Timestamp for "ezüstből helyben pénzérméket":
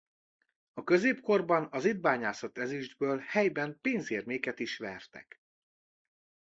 2.57-4.59